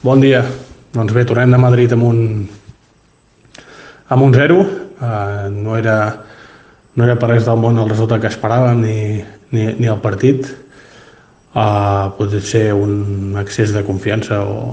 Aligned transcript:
Bon 0.00 0.16
dia. 0.16 0.40
Doncs 0.96 1.12
bé, 1.12 1.26
tornem 1.28 1.50
de 1.52 1.58
Madrid 1.60 1.90
amb 1.92 2.06
un, 2.08 2.20
amb 4.08 4.22
un 4.24 4.32
zero. 4.32 4.62
Uh, 4.96 5.50
no, 5.52 5.74
era, 5.76 5.96
no 6.96 7.04
era 7.04 7.18
per 7.20 7.28
res 7.28 7.44
del 7.44 7.60
món 7.60 7.76
el 7.82 7.90
resultat 7.90 8.22
que 8.22 8.30
esperàvem 8.32 8.80
ni, 8.80 8.94
ni, 9.52 9.66
ni 9.76 9.90
el 9.92 10.00
partit. 10.00 10.48
Uh, 11.52 12.16
pot 12.16 12.32
ser 12.48 12.70
un 12.72 13.36
excés 13.42 13.74
de 13.76 13.84
confiança 13.84 14.40
o, 14.40 14.72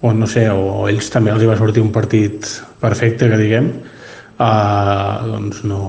o 0.00 0.14
no 0.16 0.30
sé, 0.30 0.46
o 0.48 0.88
ells 0.88 1.12
també 1.12 1.36
els 1.36 1.44
hi 1.44 1.52
va 1.52 1.60
sortir 1.60 1.84
un 1.84 1.92
partit 1.92 2.48
perfecte, 2.80 3.28
que 3.28 3.42
diguem, 3.44 3.68
uh, 4.38 5.20
doncs 5.34 5.66
no, 5.68 5.84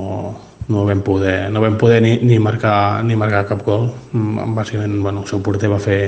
no 0.68 0.84
vam 0.92 1.08
poder, 1.08 1.38
no 1.56 1.64
vam 1.64 1.80
poder 1.80 2.04
ni, 2.04 2.18
ni, 2.20 2.36
marcar, 2.36 3.00
ni 3.08 3.16
marcar 3.16 3.46
cap 3.56 3.64
gol. 3.64 3.94
Mm, 4.12 4.60
bàsicament, 4.60 5.00
bueno, 5.08 5.24
el 5.24 5.32
seu 5.32 5.40
porter 5.40 5.72
va 5.72 5.80
fer, 5.80 6.02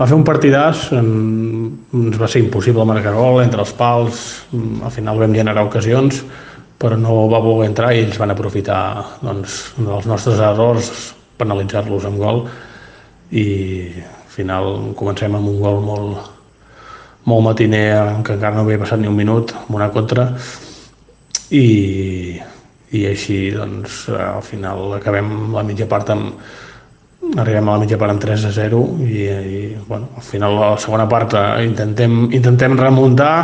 va 0.00 0.06
fer 0.08 0.16
un 0.16 0.24
partidàs, 0.24 0.86
ens 0.96 2.16
va 2.16 2.28
ser 2.32 2.40
impossible 2.40 2.86
marcar 2.88 3.12
gol 3.12 3.42
entre 3.42 3.60
els 3.60 3.72
pals, 3.76 4.22
al 4.56 4.92
final 4.94 5.20
vam 5.20 5.34
generar 5.36 5.66
ocasions, 5.66 6.22
però 6.80 6.96
no 6.96 7.26
va 7.28 7.42
voler 7.44 7.68
entrar 7.68 7.92
i 7.92 8.06
ells 8.06 8.16
van 8.20 8.32
aprofitar 8.32 8.80
doncs, 9.20 9.60
dels 9.76 10.08
nostres 10.08 10.40
errors, 10.40 10.88
penalitzar-los 11.40 12.06
amb 12.08 12.20
gol 12.20 12.40
i 13.36 13.44
al 13.92 14.32
final 14.32 14.70
comencem 14.96 15.36
amb 15.36 15.50
un 15.52 15.60
gol 15.60 15.82
molt, 15.84 16.30
molt 17.28 17.46
matiner 17.50 18.22
que 18.24 18.38
encara 18.38 18.56
no 18.56 18.64
havia 18.64 18.80
passat 18.80 19.02
ni 19.02 19.10
un 19.10 19.18
minut 19.18 19.52
amb 19.66 19.76
una 19.76 19.90
contra. 19.92 20.30
I, 21.50 22.40
i 22.96 23.04
així 23.10 23.50
doncs 23.52 24.06
al 24.16 24.42
final 24.46 24.96
acabem 24.96 25.52
la 25.52 25.66
mitja 25.66 25.88
part 25.90 26.12
amb, 26.14 26.40
arribem 27.38 27.68
a 27.68 27.76
la 27.76 27.82
mitja 27.82 27.98
part 28.00 28.14
amb 28.14 28.22
3 28.22 28.46
a 28.48 28.52
0 28.54 28.80
i, 29.06 29.20
i 29.26 29.60
bueno, 29.86 30.10
al 30.16 30.24
final 30.26 30.56
a 30.56 30.70
la 30.74 30.80
segona 30.82 31.06
part 31.08 31.36
intentem, 31.62 32.24
intentem 32.34 32.78
remuntar 32.78 33.34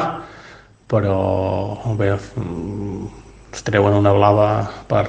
però 0.86 1.94
bé, 1.98 2.12
es 2.14 3.64
treuen 3.66 3.96
una 3.98 4.12
blava 4.14 4.48
per, 4.88 5.06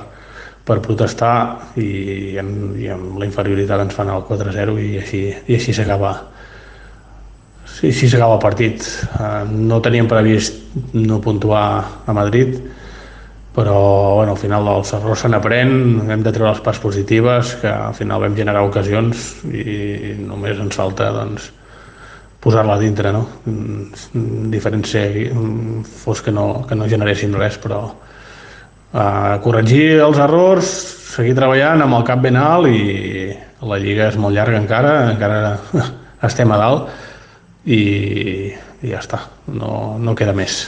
per 0.66 0.80
protestar 0.86 1.36
i, 1.78 1.86
i, 1.86 2.38
amb, 2.42 2.78
i 2.82 2.90
amb 2.94 3.20
la 3.22 3.28
inferioritat 3.30 3.86
ens 3.86 3.98
fan 3.98 4.10
el 4.14 4.26
4-0 4.30 4.78
i 4.82 4.96
així, 5.02 5.22
i 5.48 5.60
així 5.60 5.76
s'acaba 5.78 6.16
sí, 7.78 8.10
s'acaba 8.10 8.38
el 8.38 8.42
partit. 8.42 8.86
Eh, 9.20 9.44
no 9.52 9.80
teníem 9.84 10.10
previst 10.10 10.58
no 10.94 11.22
puntuar 11.22 11.68
a 12.06 12.16
Madrid, 12.16 12.58
però 13.58 13.78
bueno, 14.18 14.36
al 14.36 14.38
final 14.38 14.68
els 14.70 14.92
errors 14.94 15.24
se 15.24 15.30
n'aprèn, 15.34 15.72
hem 16.14 16.22
de 16.22 16.34
treure 16.34 16.52
les 16.52 16.62
parts 16.62 16.78
positives, 16.84 17.56
que 17.58 17.72
al 17.72 17.96
final 17.98 18.22
vam 18.22 18.36
generar 18.38 18.62
ocasions 18.68 19.32
i 19.50 20.14
només 20.22 20.62
ens 20.62 20.78
falta 20.78 21.08
doncs, 21.16 21.48
posar-la 22.44 22.78
dintre, 22.78 23.10
no? 23.16 23.24
Mm, 23.50 24.52
diferent 24.54 24.86
ser, 24.86 25.08
mm, 25.34 25.82
fos 26.04 26.22
que 26.22 26.32
no, 26.32 26.68
que 26.70 26.78
no 26.78 26.86
generessin 26.86 27.34
res, 27.34 27.58
però 27.58 27.82
uh, 27.88 29.34
corregir 29.42 30.04
els 30.06 30.22
errors, 30.22 30.70
seguir 31.18 31.34
treballant 31.42 31.82
amb 31.82 31.98
el 31.98 32.06
cap 32.06 32.22
ben 32.22 32.38
alt 32.38 32.70
i 32.70 33.34
la 33.66 33.82
lliga 33.82 34.12
és 34.12 34.22
molt 34.22 34.38
llarga 34.38 34.62
encara, 34.62 34.96
encara 35.16 35.58
estem 36.30 36.54
a 36.54 36.62
dalt 36.62 36.94
i, 37.66 37.82
i 38.86 38.94
ja 38.94 39.02
està, 39.02 39.26
no, 39.50 39.98
no 39.98 40.14
queda 40.14 40.38
més. 40.38 40.68